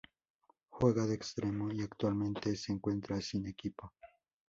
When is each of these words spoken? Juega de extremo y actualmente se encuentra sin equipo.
Juega 0.71 1.05
de 1.05 1.13
extremo 1.13 1.71
y 1.71 1.81
actualmente 1.83 2.55
se 2.55 2.71
encuentra 2.73 3.21
sin 3.21 3.45
equipo. 3.45 3.93